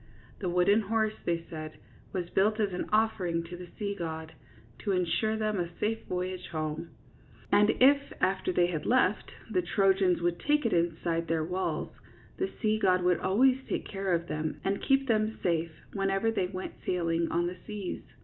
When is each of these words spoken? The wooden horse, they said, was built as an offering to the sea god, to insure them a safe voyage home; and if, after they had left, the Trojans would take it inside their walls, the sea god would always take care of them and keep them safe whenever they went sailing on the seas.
The 0.39 0.49
wooden 0.49 0.81
horse, 0.81 1.13
they 1.25 1.45
said, 1.47 1.77
was 2.11 2.31
built 2.31 2.59
as 2.59 2.73
an 2.73 2.89
offering 2.91 3.43
to 3.43 3.55
the 3.55 3.67
sea 3.77 3.93
god, 3.93 4.33
to 4.79 4.93
insure 4.93 5.35
them 5.37 5.59
a 5.59 5.69
safe 5.77 6.03
voyage 6.09 6.47
home; 6.47 6.89
and 7.51 7.69
if, 7.79 8.11
after 8.19 8.51
they 8.51 8.65
had 8.65 8.87
left, 8.87 9.31
the 9.51 9.61
Trojans 9.61 10.19
would 10.19 10.39
take 10.39 10.65
it 10.65 10.73
inside 10.73 11.27
their 11.27 11.45
walls, 11.45 11.91
the 12.37 12.49
sea 12.63 12.79
god 12.79 13.03
would 13.03 13.19
always 13.19 13.59
take 13.69 13.85
care 13.87 14.15
of 14.15 14.27
them 14.27 14.59
and 14.63 14.81
keep 14.81 15.07
them 15.07 15.37
safe 15.43 15.71
whenever 15.93 16.31
they 16.31 16.47
went 16.47 16.73
sailing 16.83 17.31
on 17.31 17.45
the 17.45 17.57
seas. 17.67 18.01